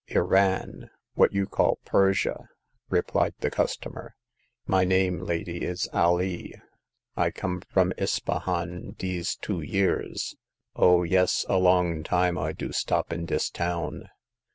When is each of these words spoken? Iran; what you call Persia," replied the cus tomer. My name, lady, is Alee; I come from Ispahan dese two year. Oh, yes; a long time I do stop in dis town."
Iran; 0.07 0.89
what 1.13 1.31
you 1.31 1.45
call 1.45 1.77
Persia," 1.85 2.49
replied 2.89 3.35
the 3.41 3.51
cus 3.51 3.77
tomer. 3.77 4.13
My 4.65 4.83
name, 4.83 5.19
lady, 5.19 5.61
is 5.63 5.87
Alee; 5.93 6.55
I 7.15 7.29
come 7.29 7.61
from 7.71 7.93
Ispahan 7.99 8.97
dese 8.97 9.35
two 9.35 9.61
year. 9.61 10.03
Oh, 10.75 11.03
yes; 11.03 11.45
a 11.47 11.57
long 11.59 12.01
time 12.01 12.35
I 12.35 12.51
do 12.51 12.71
stop 12.71 13.13
in 13.13 13.27
dis 13.27 13.51
town." 13.51 14.09